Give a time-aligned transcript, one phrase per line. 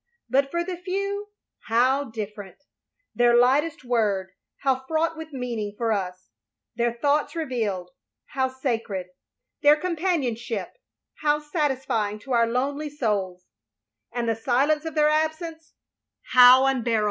[0.31, 1.27] But for the few,
[1.67, 2.63] how different!
[3.13, 4.31] Their lightest word,
[4.61, 6.31] how fraught with meaning— ^for us;
[6.75, 7.91] their thoughts revealed—
[8.35, 9.09] ^how sacred;
[9.61, 10.73] their companionship,
[11.21, 13.45] how satisfying to our lonely souls;
[14.11, 15.75] and the silence of their absence—
[16.33, 16.99] how unbearable!